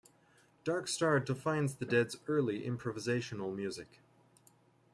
"Dark 0.63 0.87
Star" 0.87 1.19
defines 1.19 1.75
the 1.75 1.85
Dead's 1.85 2.17
early 2.27 2.63
improvisational 2.63 3.55
music. 3.55 3.99